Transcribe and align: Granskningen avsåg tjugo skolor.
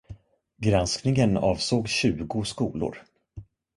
Granskningen 0.57 1.37
avsåg 1.51 1.87
tjugo 1.97 2.43
skolor. 2.53 3.03